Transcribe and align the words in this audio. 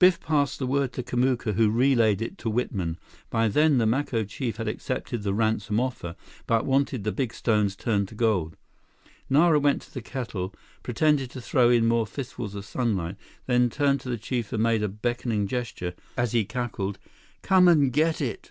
Biff 0.00 0.18
passed 0.18 0.58
the 0.58 0.66
word 0.66 0.92
to 0.94 1.02
Kamuka, 1.04 1.52
who 1.54 1.70
relayed 1.70 2.20
it 2.20 2.36
to 2.38 2.50
Whitman. 2.50 2.98
By 3.30 3.46
then, 3.46 3.78
the 3.78 3.86
Maco 3.86 4.24
chief 4.24 4.56
had 4.56 4.66
accepted 4.66 5.22
the 5.22 5.32
ransom 5.32 5.78
offer, 5.78 6.16
but 6.48 6.66
wanted 6.66 7.04
the 7.04 7.12
big 7.12 7.32
stones 7.32 7.76
turned 7.76 8.08
to 8.08 8.16
gold. 8.16 8.56
Nara 9.28 9.60
went 9.60 9.80
to 9.82 9.94
the 9.94 10.02
kettle, 10.02 10.52
pretended 10.82 11.30
to 11.30 11.40
throw 11.40 11.70
in 11.70 11.86
more 11.86 12.04
fistfuls 12.04 12.56
of 12.56 12.64
sunlight, 12.64 13.14
then 13.46 13.70
turned 13.70 14.00
to 14.00 14.08
the 14.08 14.18
chief 14.18 14.52
and 14.52 14.60
made 14.64 14.82
a 14.82 14.88
beckoning 14.88 15.46
gesture, 15.46 15.94
as 16.16 16.32
he 16.32 16.44
cackled: 16.44 16.98
"Come 17.44 17.68
and 17.68 17.92
get 17.92 18.20
it!" 18.20 18.50